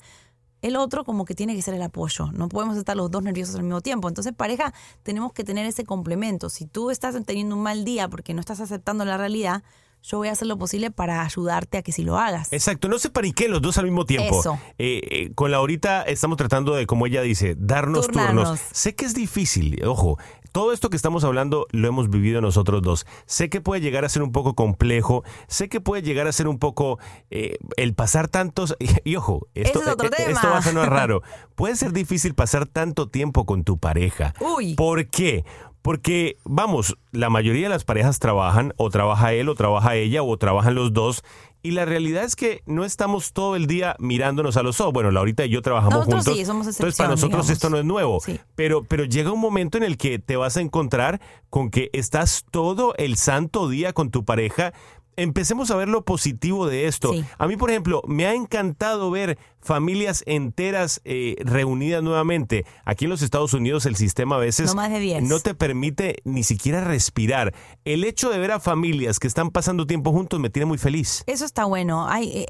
el 0.64 0.78
otro 0.78 1.04
como 1.04 1.26
que 1.26 1.36
tiene 1.36 1.56
que 1.56 1.62
ser 1.62 1.76
el 1.76 1.82
apoyo. 1.82 2.32
No 2.32 2.48
podemos 2.48 2.78
estar 2.78 2.96
los 2.96 3.12
dos 3.12 3.22
nerviosos 3.22 3.56
al 3.56 3.64
mismo 3.64 3.82
tiempo. 3.82 4.08
Entonces, 4.08 4.34
pareja, 4.34 4.74
tenemos 5.04 5.34
que 5.34 5.44
tener 5.44 5.66
ese 5.66 5.84
complemento. 5.84 6.50
Si 6.50 6.66
tú 6.66 6.90
estás 6.90 7.16
teniendo 7.26 7.56
un 7.56 7.62
mal 7.62 7.84
día 7.84 8.08
porque 8.08 8.34
no 8.34 8.40
estás 8.40 8.62
aceptando 8.62 9.04
la 9.04 9.18
realidad, 9.18 9.62
yo 10.04 10.18
voy 10.18 10.30
a 10.30 10.32
hacer 10.32 10.48
lo 10.48 10.58
posible 10.58 10.90
para 10.90 11.22
ayudarte 11.24 11.78
a 11.78 11.82
que 11.82 11.92
si 11.92 12.04
lo 12.04 12.18
hagas. 12.18 12.52
Exacto, 12.54 12.88
no 12.88 12.98
se 12.98 13.10
paniquen 13.10 13.52
los 13.52 13.62
dos 13.62 13.78
al 13.78 13.86
mismo 13.86 14.06
tiempo. 14.06 14.40
Eso. 14.40 14.58
Eh, 14.78 15.02
eh, 15.10 15.32
con 15.36 15.52
Laurita 15.52 16.04
estamos 16.04 16.38
tratando 16.38 16.76
de, 16.76 16.88
como 16.88 17.08
ella 17.08 17.22
dice, 17.22 17.56
darnos 17.58 18.08
turnos. 18.08 18.60
Sé 18.72 18.96
que 18.96 19.06
es 19.06 19.14
difícil, 19.14 19.84
ojo, 19.86 20.18
todo 20.54 20.72
esto 20.72 20.90
que 20.90 20.96
estamos 20.96 21.24
hablando 21.24 21.68
lo 21.72 21.88
hemos 21.88 22.10
vivido 22.10 22.40
nosotros 22.40 22.82
dos. 22.82 23.06
Sé 23.26 23.50
que 23.50 23.60
puede 23.60 23.82
llegar 23.82 24.06
a 24.06 24.10
ser 24.10 24.22
un 24.22 24.32
poco 24.32 24.54
complejo, 24.54 25.24
sé 25.48 25.68
que 25.68 25.82
puede 25.82 26.04
llegar 26.04 26.28
a 26.28 26.32
ser 26.32 26.48
un 26.48 26.60
poco 26.60 27.00
eh, 27.30 27.58
el 27.76 27.94
pasar 27.94 28.30
tantos... 28.30 28.78
Y, 28.84 29.12
y 29.12 29.16
ojo, 29.16 29.48
esto, 29.56 29.82
es 29.82 29.88
otro 29.88 30.08
eh, 30.08 30.12
tema. 30.16 30.32
esto 30.32 30.50
va 30.50 30.58
a 30.58 30.62
sonar 30.62 30.90
raro. 30.92 31.24
Puede 31.56 31.76
ser 31.76 31.94
difícil 31.94 32.36
pasar 32.36 32.68
tanto 32.68 33.08
tiempo 33.08 33.46
con 33.46 33.64
tu 33.64 33.78
pareja. 33.78 34.34
Uy. 34.40 34.76
¿Por 34.76 35.08
qué? 35.08 35.44
Porque, 35.82 36.38
vamos, 36.46 36.98
la 37.12 37.30
mayoría 37.30 37.64
de 37.64 37.70
las 37.70 37.84
parejas 37.84 38.20
trabajan, 38.20 38.74
o 38.78 38.90
trabaja 38.90 39.34
él, 39.34 39.50
o 39.50 39.56
trabaja 39.56 39.96
ella, 39.96 40.22
o 40.24 40.38
trabajan 40.38 40.76
los 40.76 40.94
dos. 40.94 41.24
Y 41.66 41.72
la 41.72 41.86
realidad 41.86 42.26
es 42.26 42.36
que 42.36 42.62
no 42.66 42.84
estamos 42.84 43.32
todo 43.32 43.56
el 43.56 43.68
día 43.68 43.96
mirándonos 43.98 44.58
a 44.58 44.64
los 44.64 44.82
ojos. 44.82 44.92
Bueno, 44.92 45.12
Laurita 45.12 45.46
y 45.46 45.50
yo 45.50 45.62
trabajamos 45.62 46.00
Nosotros 46.00 46.26
juntos. 46.26 46.38
sí, 46.38 46.46
somos 46.46 46.68
entonces, 46.68 46.98
para 46.98 47.10
nosotros 47.12 47.32
digamos. 47.46 47.50
esto 47.52 47.70
no 47.70 47.78
es 47.78 47.86
nuevo. 47.86 48.20
Sí. 48.20 48.38
Pero, 48.56 48.84
pero 48.84 49.06
llega 49.06 49.32
un 49.32 49.40
momento 49.40 49.78
en 49.78 49.86
el 49.86 49.96
que 49.98 50.20
te 50.20 50.36
vas 50.36 50.58
a 50.58 50.62
encontrar 50.62 51.22
con 51.50 51.70
que 51.70 51.90
estás 51.94 52.44
todo 52.52 52.94
el 52.98 53.16
santo 53.16 53.70
día 53.70 53.94
con 53.94 54.12
tu 54.12 54.26
pareja. 54.26 54.74
Empecemos 55.16 55.72
a 55.72 55.76
ver 55.76 55.88
lo 55.90 56.04
positivo 56.04 56.68
de 56.68 56.88
esto. 56.88 57.14
Sí. 57.14 57.24
A 57.38 57.48
mí, 57.48 57.58
por 57.58 57.70
ejemplo, 57.70 58.02
me 58.08 58.26
ha 58.26 58.34
encantado 58.34 59.12
ver 59.12 59.38
familias 59.62 60.24
enteras 60.26 61.02
eh, 61.06 61.36
reunidas 61.40 62.04
nuevamente. 62.04 62.66
Aquí 62.86 63.06
en 63.06 63.12
los 63.12 63.22
Estados 63.22 63.54
Unidos 63.54 63.86
el 63.86 63.96
sistema 63.96 64.36
a 64.36 64.40
veces 64.40 64.68
No 64.68 64.76
más 64.76 64.92
de 64.92 65.00
10. 65.00 65.24
no 65.24 65.40
te 65.40 65.54
permite 65.54 66.18
ni 66.24 66.44
siquiera 66.44 66.84
respirar. 66.84 67.54
El 67.86 68.04
hecho 68.04 68.30
de 68.30 68.40
ver 68.40 68.52
a 68.52 68.60
familias 68.60 69.20
que 69.20 69.28
están 69.28 69.52
pasando 69.52 69.88
tiempo 69.88 70.12
juntos 70.12 70.40
me 70.40 70.50
tiene 70.50 70.66
muy 70.66 70.78
feliz. 70.78 71.24
Eso 71.28 71.46
está 71.46 71.66
bueno. 71.66 72.08
Hay, 72.08 72.30
eh, 72.30 72.46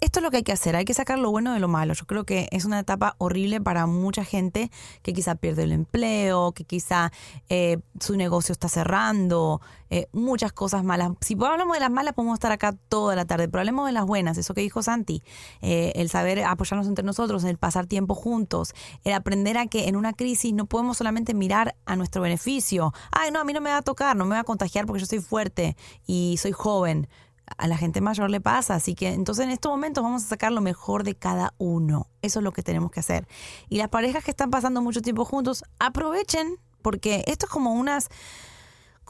esto 0.00 0.18
es 0.18 0.22
lo 0.22 0.30
que 0.30 0.38
hay 0.38 0.42
que 0.42 0.52
hacer. 0.52 0.76
Hay 0.76 0.84
que 0.84 0.94
sacar 0.94 1.18
lo 1.18 1.30
bueno 1.30 1.52
de 1.52 1.60
lo 1.60 1.68
malo. 1.68 1.94
Yo 1.94 2.06
creo 2.06 2.24
que 2.24 2.48
es 2.50 2.64
una 2.64 2.80
etapa 2.80 3.14
horrible 3.18 3.60
para 3.60 3.86
mucha 3.86 4.24
gente 4.24 4.70
que 5.02 5.12
quizá 5.12 5.34
pierde 5.34 5.64
el 5.64 5.72
empleo, 5.72 6.52
que 6.52 6.64
quizá 6.64 7.12
eh, 7.48 7.78
su 8.00 8.16
negocio 8.16 8.52
está 8.52 8.68
cerrando, 8.68 9.60
eh, 9.88 10.06
muchas 10.12 10.52
cosas 10.52 10.84
malas. 10.84 11.10
Si 11.20 11.34
hablamos 11.34 11.74
de 11.74 11.80
las 11.80 11.90
malas, 11.90 12.14
podemos 12.14 12.34
estar 12.34 12.52
acá 12.52 12.74
toda 12.88 13.16
la 13.16 13.24
tarde, 13.24 13.48
pero 13.48 13.60
hablemos 13.60 13.86
de 13.86 13.92
las 13.92 14.06
buenas. 14.06 14.38
Eso 14.38 14.54
que 14.54 14.60
dijo 14.60 14.82
Santi, 14.82 15.22
eh, 15.62 15.92
el 15.96 16.08
saber 16.08 16.42
apoyarnos 16.44 16.86
entre 16.86 17.04
nosotros, 17.04 17.44
el 17.44 17.58
pasar 17.58 17.86
tiempo 17.86 18.14
juntos, 18.14 18.74
el 19.04 19.12
aprender 19.12 19.58
a 19.58 19.66
que 19.66 19.88
en 19.88 19.96
una 19.96 20.12
crisis 20.12 20.52
no 20.52 20.66
podemos 20.66 20.96
solamente 20.96 21.34
mirar 21.34 21.76
a 21.86 21.96
nuestro 21.96 22.22
beneficio. 22.22 22.92
Ay, 23.12 23.30
no, 23.30 23.40
a 23.40 23.44
mí 23.44 23.52
no 23.52 23.60
me 23.60 23.70
va 23.70 23.78
a 23.78 23.82
tocar, 23.82 24.16
no 24.16 24.24
me 24.24 24.34
va 24.34 24.40
a 24.40 24.44
contagiar 24.44 24.86
porque 24.86 25.00
yo 25.00 25.06
soy 25.06 25.20
fuerte 25.20 25.76
y 26.06 26.36
soy 26.38 26.52
joven 26.52 27.08
a 27.56 27.66
la 27.66 27.76
gente 27.76 28.00
mayor 28.00 28.30
le 28.30 28.40
pasa, 28.40 28.74
así 28.74 28.94
que 28.94 29.08
entonces 29.08 29.44
en 29.44 29.50
estos 29.50 29.70
momentos 29.70 30.02
vamos 30.02 30.24
a 30.24 30.26
sacar 30.26 30.52
lo 30.52 30.60
mejor 30.60 31.04
de 31.04 31.14
cada 31.14 31.54
uno. 31.58 32.08
Eso 32.22 32.40
es 32.40 32.44
lo 32.44 32.52
que 32.52 32.62
tenemos 32.62 32.90
que 32.90 33.00
hacer. 33.00 33.26
Y 33.68 33.78
las 33.78 33.88
parejas 33.88 34.24
que 34.24 34.30
están 34.30 34.50
pasando 34.50 34.82
mucho 34.82 35.02
tiempo 35.02 35.24
juntos, 35.24 35.64
aprovechen, 35.78 36.56
porque 36.82 37.24
esto 37.26 37.46
es 37.46 37.52
como 37.52 37.72
unas 37.72 38.08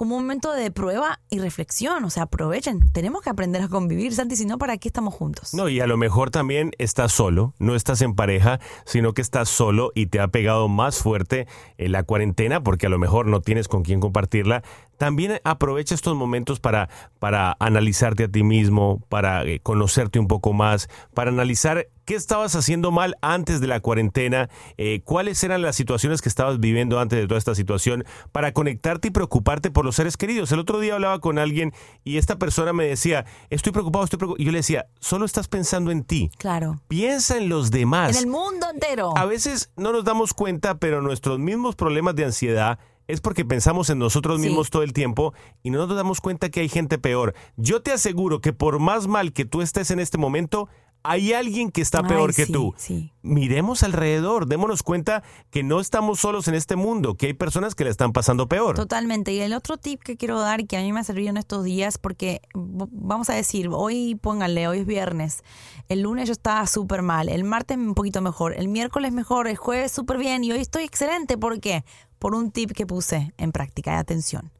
como 0.00 0.16
un 0.16 0.22
momento 0.22 0.54
de 0.54 0.70
prueba 0.70 1.20
y 1.28 1.40
reflexión, 1.40 2.02
o 2.04 2.08
sea, 2.08 2.22
aprovechen. 2.22 2.90
Tenemos 2.90 3.20
que 3.20 3.28
aprender 3.28 3.60
a 3.60 3.68
convivir, 3.68 4.14
Santi, 4.14 4.34
si 4.34 4.46
no, 4.46 4.56
¿para 4.56 4.78
qué 4.78 4.88
estamos 4.88 5.12
juntos? 5.12 5.52
No, 5.52 5.68
y 5.68 5.80
a 5.80 5.86
lo 5.86 5.98
mejor 5.98 6.30
también 6.30 6.70
estás 6.78 7.12
solo, 7.12 7.52
no 7.58 7.74
estás 7.74 8.00
en 8.00 8.14
pareja, 8.14 8.60
sino 8.86 9.12
que 9.12 9.20
estás 9.20 9.50
solo 9.50 9.92
y 9.94 10.06
te 10.06 10.18
ha 10.18 10.28
pegado 10.28 10.68
más 10.68 11.00
fuerte 11.00 11.46
en 11.76 11.92
la 11.92 12.02
cuarentena 12.02 12.62
porque 12.62 12.86
a 12.86 12.88
lo 12.88 12.98
mejor 12.98 13.26
no 13.26 13.42
tienes 13.42 13.68
con 13.68 13.82
quién 13.82 14.00
compartirla. 14.00 14.62
También 14.96 15.38
aprovecha 15.44 15.94
estos 15.94 16.16
momentos 16.16 16.60
para, 16.60 16.88
para 17.18 17.58
analizarte 17.60 18.24
a 18.24 18.28
ti 18.28 18.42
mismo, 18.42 19.02
para 19.10 19.44
eh, 19.44 19.60
conocerte 19.60 20.18
un 20.18 20.28
poco 20.28 20.54
más, 20.54 20.88
para 21.12 21.30
analizar 21.30 21.88
qué 22.10 22.16
estabas 22.16 22.56
haciendo 22.56 22.90
mal 22.90 23.16
antes 23.22 23.60
de 23.60 23.68
la 23.68 23.78
cuarentena, 23.78 24.50
eh, 24.78 25.00
cuáles 25.04 25.44
eran 25.44 25.62
las 25.62 25.76
situaciones 25.76 26.20
que 26.20 26.28
estabas 26.28 26.58
viviendo 26.58 26.98
antes 26.98 27.16
de 27.20 27.28
toda 27.28 27.38
esta 27.38 27.54
situación, 27.54 28.04
para 28.32 28.50
conectarte 28.52 29.06
y 29.06 29.10
preocuparte 29.12 29.70
por 29.70 29.84
los 29.84 29.94
seres 29.94 30.16
queridos. 30.16 30.50
El 30.50 30.58
otro 30.58 30.80
día 30.80 30.94
hablaba 30.94 31.20
con 31.20 31.38
alguien 31.38 31.72
y 32.02 32.16
esta 32.16 32.36
persona 32.36 32.72
me 32.72 32.84
decía, 32.84 33.26
estoy 33.48 33.70
preocupado, 33.70 34.04
estoy 34.06 34.18
preocupado. 34.18 34.42
Y 34.42 34.46
yo 34.46 34.50
le 34.50 34.58
decía, 34.58 34.86
solo 34.98 35.24
estás 35.24 35.46
pensando 35.46 35.92
en 35.92 36.02
ti. 36.02 36.32
Claro. 36.36 36.80
Piensa 36.88 37.36
en 37.38 37.48
los 37.48 37.70
demás. 37.70 38.16
En 38.16 38.24
el 38.24 38.26
mundo 38.28 38.66
entero. 38.74 39.16
A 39.16 39.24
veces 39.24 39.70
no 39.76 39.92
nos 39.92 40.02
damos 40.02 40.34
cuenta, 40.34 40.78
pero 40.80 41.02
nuestros 41.02 41.38
mismos 41.38 41.76
problemas 41.76 42.16
de 42.16 42.24
ansiedad 42.24 42.80
es 43.06 43.20
porque 43.20 43.44
pensamos 43.44 43.88
en 43.88 44.00
nosotros 44.00 44.40
Sí. 44.40 44.48
mismos 44.48 44.70
todo 44.70 44.82
el 44.82 44.92
tiempo 44.92 45.32
y 45.62 45.70
no 45.70 45.86
nos 45.86 45.96
damos 45.96 46.20
cuenta 46.20 46.48
que 46.48 46.58
hay 46.58 46.68
gente 46.68 46.98
peor. 46.98 47.34
Yo 47.56 47.82
te 47.82 47.92
aseguro 47.92 48.40
que 48.40 48.52
por 48.52 48.80
más 48.80 49.06
mal 49.06 49.32
que 49.32 49.44
tú 49.44 49.62
estés 49.62 49.92
en 49.92 50.00
este 50.00 50.18
momento, 50.18 50.68
hay 51.02 51.32
alguien 51.32 51.70
que 51.70 51.80
está 51.80 52.00
Ay, 52.00 52.08
peor 52.08 52.34
que 52.34 52.46
sí, 52.46 52.52
tú. 52.52 52.74
sí. 52.76 53.12
Miremos 53.22 53.82
alrededor, 53.82 54.46
démonos 54.46 54.82
cuenta 54.82 55.22
que 55.50 55.62
no 55.62 55.80
estamos 55.80 56.20
solos 56.20 56.48
en 56.48 56.54
este 56.54 56.76
mundo, 56.76 57.14
que 57.14 57.26
hay 57.26 57.34
personas 57.34 57.74
que 57.74 57.84
le 57.84 57.90
están 57.90 58.12
pasando 58.12 58.48
peor. 58.48 58.76
Totalmente. 58.76 59.32
Y 59.32 59.40
el 59.40 59.52
otro 59.52 59.76
tip 59.76 60.02
que 60.02 60.16
quiero 60.16 60.38
dar 60.40 60.66
que 60.66 60.76
a 60.76 60.80
mí 60.80 60.92
me 60.92 61.00
ha 61.00 61.04
servido 61.04 61.30
en 61.30 61.36
estos 61.36 61.64
días, 61.64 61.98
porque 61.98 62.40
vamos 62.54 63.30
a 63.30 63.34
decir, 63.34 63.68
hoy 63.72 64.14
pónganle, 64.14 64.68
hoy 64.68 64.80
es 64.80 64.86
viernes, 64.86 65.42
el 65.88 66.02
lunes 66.02 66.28
yo 66.28 66.32
estaba 66.32 66.66
súper 66.66 67.02
mal, 67.02 67.28
el 67.28 67.44
martes 67.44 67.76
un 67.76 67.94
poquito 67.94 68.20
mejor, 68.20 68.54
el 68.56 68.68
miércoles 68.68 69.12
mejor, 69.12 69.48
el 69.48 69.56
jueves 69.56 69.92
súper 69.92 70.18
bien 70.18 70.44
y 70.44 70.52
hoy 70.52 70.60
estoy 70.60 70.84
excelente. 70.84 71.36
¿Por 71.38 71.60
qué? 71.60 71.84
Por 72.18 72.34
un 72.34 72.50
tip 72.50 72.72
que 72.72 72.86
puse 72.86 73.32
en 73.38 73.52
práctica. 73.52 73.98
Atención, 73.98 74.50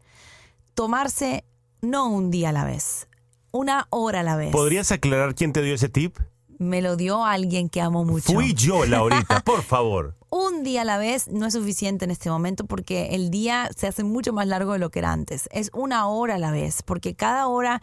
tomarse 0.75 1.45
no 1.83 2.09
un 2.09 2.31
día 2.31 2.51
a 2.51 2.53
la 2.53 2.65
vez, 2.65 3.09
una 3.53 3.87
hora 3.91 4.21
a 4.21 4.23
la 4.23 4.37
vez. 4.37 4.53
¿Podrías 4.53 4.93
aclarar 4.93 5.35
quién 5.35 5.53
te 5.53 5.63
dio 5.63 5.75
ese 5.75 5.89
tip? 5.89 6.17
Me 6.61 6.83
lo 6.83 6.97
dio 6.97 7.25
alguien 7.25 7.71
que 7.71 7.81
amo 7.81 8.05
mucho. 8.05 8.35
Fui 8.35 8.53
yo, 8.53 8.85
Laurita, 8.85 9.41
por 9.47 9.63
favor. 9.63 10.15
Un 10.29 10.63
día 10.63 10.83
a 10.83 10.85
la 10.85 10.99
vez 10.99 11.29
no 11.29 11.47
es 11.47 11.55
suficiente 11.55 12.05
en 12.05 12.11
este 12.11 12.29
momento 12.29 12.67
porque 12.67 13.15
el 13.15 13.31
día 13.31 13.71
se 13.75 13.87
hace 13.87 14.05
mucho 14.05 14.35
más 14.35 14.47
largo 14.47 14.75
de 14.75 14.79
lo 14.79 14.91
que 14.91 14.99
era 14.99 15.11
antes. 15.11 15.49
Es 15.53 15.71
una 15.73 16.07
hora 16.07 16.35
a 16.35 16.39
la 16.39 16.51
vez, 16.51 16.83
porque 16.83 17.15
cada 17.15 17.47
hora, 17.47 17.81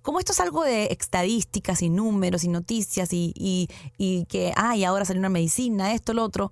como 0.00 0.20
esto 0.20 0.32
es 0.32 0.40
algo 0.40 0.64
de 0.64 0.86
estadísticas 0.86 1.82
y 1.82 1.90
números 1.90 2.44
y 2.44 2.48
noticias 2.48 3.12
y, 3.12 3.34
y, 3.36 3.68
y 3.98 4.24
que, 4.24 4.54
ay, 4.56 4.84
ahora 4.84 5.04
salió 5.04 5.20
una 5.20 5.28
medicina, 5.28 5.92
esto, 5.92 6.14
lo 6.14 6.24
otro, 6.24 6.50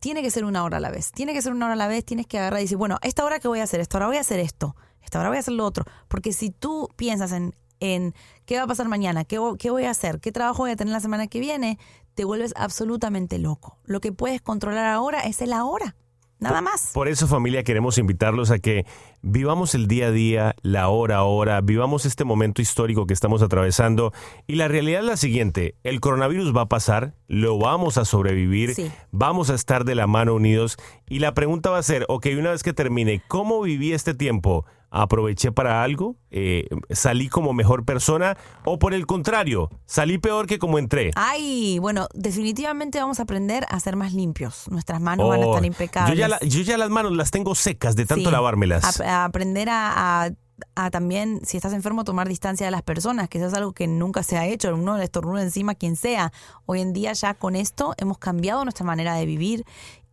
tiene 0.00 0.22
que 0.22 0.30
ser 0.32 0.44
una 0.44 0.64
hora 0.64 0.78
a 0.78 0.80
la 0.80 0.90
vez. 0.90 1.12
Tiene 1.12 1.34
que 1.34 1.40
ser 1.40 1.52
una 1.52 1.66
hora 1.66 1.74
a 1.74 1.76
la 1.76 1.86
vez, 1.86 2.04
tienes 2.04 2.26
que 2.26 2.40
agarrar 2.40 2.58
y 2.58 2.64
decir, 2.64 2.78
bueno, 2.78 2.98
esta 3.02 3.24
hora 3.24 3.38
que 3.38 3.46
voy 3.46 3.60
a 3.60 3.62
hacer, 3.62 3.78
esta 3.78 3.98
hora 3.98 4.08
voy 4.08 4.16
a 4.16 4.22
hacer 4.22 4.40
esto, 4.40 4.74
esta 5.04 5.20
hora 5.20 5.28
voy 5.28 5.36
a 5.36 5.40
hacer 5.40 5.54
lo 5.54 5.64
otro. 5.64 5.84
Porque 6.08 6.32
si 6.32 6.50
tú 6.50 6.88
piensas 6.96 7.30
en, 7.30 7.54
en 7.82 8.14
qué 8.46 8.56
va 8.58 8.62
a 8.64 8.66
pasar 8.66 8.88
mañana, 8.88 9.24
qué, 9.24 9.38
vo- 9.40 9.56
qué 9.58 9.70
voy 9.70 9.84
a 9.84 9.90
hacer, 9.90 10.20
qué 10.20 10.30
trabajo 10.32 10.62
voy 10.62 10.70
a 10.70 10.76
tener 10.76 10.92
la 10.92 11.00
semana 11.00 11.26
que 11.26 11.40
viene, 11.40 11.78
te 12.14 12.24
vuelves 12.24 12.52
absolutamente 12.56 13.38
loco. 13.38 13.78
Lo 13.84 14.00
que 14.00 14.12
puedes 14.12 14.40
controlar 14.40 14.86
ahora 14.86 15.20
es 15.20 15.40
el 15.42 15.52
ahora. 15.52 15.96
Nada 16.38 16.60
más. 16.60 16.90
Por 16.92 17.06
eso 17.06 17.28
familia 17.28 17.62
queremos 17.62 17.98
invitarlos 17.98 18.50
a 18.50 18.58
que 18.58 18.84
vivamos 19.22 19.76
el 19.76 19.86
día 19.86 20.08
a 20.08 20.10
día, 20.10 20.54
la 20.62 20.88
hora 20.88 21.18
a 21.18 21.22
hora, 21.22 21.60
vivamos 21.60 22.04
este 22.04 22.24
momento 22.24 22.60
histórico 22.60 23.06
que 23.06 23.14
estamos 23.14 23.42
atravesando 23.42 24.12
y 24.48 24.56
la 24.56 24.66
realidad 24.66 25.02
es 25.02 25.06
la 25.06 25.16
siguiente, 25.16 25.76
el 25.84 26.00
coronavirus 26.00 26.52
va 26.54 26.62
a 26.62 26.68
pasar, 26.68 27.14
lo 27.28 27.58
vamos 27.58 27.96
a 27.96 28.04
sobrevivir, 28.04 28.74
Sí. 28.74 28.90
vamos 29.12 29.50
a 29.50 29.54
estar 29.54 29.84
de 29.84 29.94
la 29.94 30.08
mano 30.08 30.34
unidos 30.34 30.78
y 31.08 31.20
la 31.20 31.32
pregunta 31.32 31.70
va 31.70 31.78
a 31.78 31.82
ser, 31.84 32.06
ok, 32.08 32.26
una 32.36 32.50
vez 32.50 32.64
que 32.64 32.72
termine, 32.72 33.22
¿cómo 33.28 33.60
viví 33.62 33.92
este 33.92 34.12
tiempo? 34.12 34.66
¿Aproveché 34.94 35.52
para 35.52 35.82
algo? 35.82 36.16
Eh, 36.30 36.68
¿Salí 36.90 37.30
como 37.30 37.54
mejor 37.54 37.86
persona? 37.86 38.36
¿O 38.66 38.78
por 38.78 38.92
el 38.92 39.06
contrario, 39.06 39.70
salí 39.86 40.18
peor 40.18 40.46
que 40.46 40.58
como 40.58 40.78
entré? 40.78 41.12
Ay, 41.16 41.78
bueno, 41.78 42.08
definitivamente 42.12 43.00
vamos 43.00 43.18
a 43.18 43.22
aprender 43.22 43.64
a 43.70 43.80
ser 43.80 43.96
más 43.96 44.12
limpios. 44.12 44.66
Nuestras 44.70 45.00
manos 45.00 45.28
van 45.30 45.42
a 45.42 45.46
Oh, 45.46 45.50
estar 45.54 45.64
impecables. 45.64 46.14
Yo 46.14 46.20
ya, 46.20 46.28
la- 46.28 46.40
yo 46.40 46.60
ya 46.60 46.76
las 46.76 46.90
manos 46.90 47.12
las 47.12 47.30
tengo 47.30 47.54
secas 47.54 47.96
de 47.96 48.04
tanto 48.04 48.28
Sí. 48.28 48.32
lavármelas. 48.32 49.00
A, 49.00 49.22
a 49.22 49.24
aprender 49.24 49.70
a, 49.70 50.24
a- 50.26 50.30
a 50.76 50.90
también, 50.90 51.40
si 51.44 51.56
estás 51.56 51.72
enfermo, 51.72 52.04
tomar 52.04 52.28
distancia 52.28 52.66
de 52.66 52.70
las 52.70 52.82
personas, 52.82 53.28
que 53.30 53.38
eso 53.38 53.46
es 53.48 53.54
algo 53.54 53.72
que 53.72 53.86
nunca 53.88 54.22
se 54.22 54.36
ha 54.36 54.46
hecho. 54.46 54.72
Uno 54.74 54.96
le 54.98 55.04
estornuda 55.04 55.42
encima 55.42 55.72
a 55.72 55.74
quien 55.74 55.96
sea. 55.96 56.32
Hoy 56.66 56.80
en 56.82 56.92
día 56.92 57.14
ya 57.14 57.34
con 57.34 57.56
esto 57.56 57.94
hemos 57.96 58.18
cambiado 58.18 58.62
nuestra 58.64 58.84
manera 58.86 59.14
de 59.14 59.24
vivir 59.26 59.64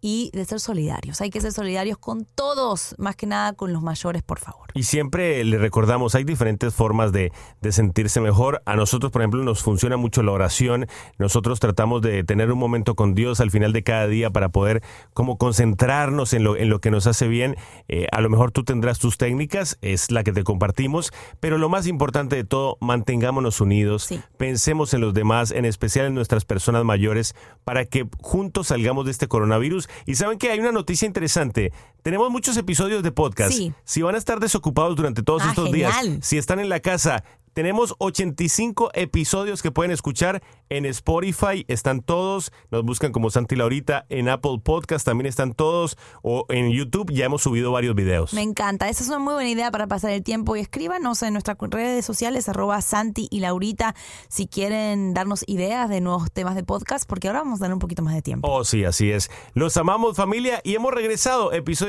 y 0.01 0.31
de 0.33 0.45
ser 0.45 0.59
solidarios. 0.59 1.21
Hay 1.21 1.29
que 1.29 1.41
ser 1.41 1.51
solidarios 1.51 1.97
con 1.97 2.25
todos, 2.25 2.95
más 2.97 3.15
que 3.15 3.27
nada 3.27 3.53
con 3.53 3.73
los 3.73 3.81
mayores, 3.81 4.23
por 4.23 4.39
favor. 4.39 4.69
Y 4.73 4.83
siempre 4.83 5.43
le 5.43 5.57
recordamos, 5.57 6.15
hay 6.15 6.23
diferentes 6.23 6.73
formas 6.73 7.11
de, 7.11 7.31
de 7.61 7.71
sentirse 7.71 8.21
mejor. 8.21 8.61
A 8.65 8.75
nosotros, 8.75 9.11
por 9.11 9.21
ejemplo, 9.21 9.43
nos 9.43 9.63
funciona 9.63 9.97
mucho 9.97 10.23
la 10.23 10.31
oración. 10.31 10.87
Nosotros 11.17 11.59
tratamos 11.59 12.01
de 12.01 12.23
tener 12.23 12.51
un 12.51 12.59
momento 12.59 12.95
con 12.95 13.15
Dios 13.15 13.39
al 13.39 13.51
final 13.51 13.73
de 13.73 13.83
cada 13.83 14.07
día 14.07 14.29
para 14.29 14.49
poder 14.49 14.81
como 15.13 15.37
concentrarnos 15.37 16.33
en 16.33 16.43
lo, 16.43 16.55
en 16.55 16.69
lo 16.69 16.79
que 16.79 16.91
nos 16.91 17.07
hace 17.07 17.27
bien. 17.27 17.55
Eh, 17.87 18.07
a 18.11 18.21
lo 18.21 18.29
mejor 18.29 18.51
tú 18.51 18.63
tendrás 18.63 18.99
tus 18.99 19.17
técnicas, 19.17 19.77
es 19.81 20.11
la 20.11 20.23
que 20.23 20.31
te 20.31 20.43
compartimos, 20.43 21.11
pero 21.39 21.57
lo 21.57 21.69
más 21.69 21.87
importante 21.87 22.35
de 22.35 22.43
todo, 22.43 22.77
mantengámonos 22.79 23.61
unidos, 23.61 24.07
pensemos 24.37 24.93
en 24.93 25.01
los 25.01 25.13
demás, 25.13 25.51
en 25.51 25.65
especial 25.65 26.05
en 26.05 26.13
nuestras 26.13 26.45
personas 26.45 26.83
mayores, 26.85 27.35
para 27.63 27.85
que 27.85 28.07
juntos 28.21 28.67
salgamos 28.67 29.05
de 29.05 29.11
este 29.11 29.27
coronavirus. 29.27 29.88
Y 30.05 30.15
saben 30.15 30.37
que 30.37 30.49
hay 30.49 30.59
una 30.59 30.71
noticia 30.71 31.05
interesante. 31.05 31.71
Tenemos 32.03 32.29
muchos 32.31 32.55
episodios 32.57 33.03
de 33.03 33.11
podcast. 33.11 33.51
Sí. 33.53 33.73
Si 33.83 34.01
van 34.01 34.15
a 34.15 34.17
estar 34.17 34.39
desocupados 34.39 34.95
durante 34.95 35.23
todos 35.23 35.43
Ah, 35.43 35.49
estos 35.49 35.69
genial. 35.69 35.91
días, 36.11 36.25
si 36.25 36.37
están 36.37 36.59
en 36.59 36.69
la 36.69 36.79
casa, 36.79 37.23
tenemos 37.53 37.95
85 37.97 38.91
episodios 38.93 39.61
que 39.61 39.71
pueden 39.71 39.91
escuchar 39.91 40.41
en 40.69 40.85
Spotify. 40.85 41.65
Están 41.67 42.01
todos. 42.01 42.53
Nos 42.71 42.83
buscan 42.85 43.11
como 43.11 43.31
Santi 43.31 43.55
Laurita. 43.55 44.05
En 44.07 44.29
Apple 44.29 44.61
Podcast 44.63 45.03
también 45.03 45.25
están 45.25 45.53
todos. 45.55 45.97
O 46.21 46.45
en 46.49 46.69
YouTube 46.71 47.11
ya 47.11 47.25
hemos 47.25 47.41
subido 47.41 47.71
varios 47.71 47.95
videos. 47.95 48.33
Me 48.33 48.43
encanta. 48.43 48.87
Esa 48.87 49.03
es 49.03 49.09
una 49.09 49.19
muy 49.19 49.33
buena 49.33 49.49
idea 49.49 49.71
para 49.71 49.87
pasar 49.87 50.11
el 50.11 50.23
tiempo. 50.23 50.55
Y 50.55 50.59
escríbanos 50.61 51.21
en 51.23 51.33
nuestras 51.33 51.57
redes 51.59 52.05
sociales, 52.05 52.47
arroba 52.47 52.79
Santi 52.81 53.27
y 53.31 53.39
Laurita, 53.41 53.93
si 54.29 54.47
quieren 54.47 55.13
darnos 55.13 55.43
ideas 55.47 55.89
de 55.89 55.99
nuevos 56.01 56.31
temas 56.31 56.55
de 56.55 56.63
podcast, 56.63 57.09
porque 57.09 57.27
ahora 57.27 57.39
vamos 57.39 57.59
a 57.59 57.65
dar 57.65 57.73
un 57.73 57.79
poquito 57.79 58.03
más 58.03 58.13
de 58.13 58.21
tiempo. 58.21 58.47
Oh, 58.47 58.63
sí, 58.63 58.85
así 58.85 59.11
es. 59.11 59.29
Los 59.53 59.75
amamos, 59.75 60.15
familia, 60.15 60.61
y 60.63 60.75
hemos 60.75 60.93
regresado. 60.93 61.51
Episodio 61.51 61.88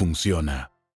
funciona. 0.01 0.70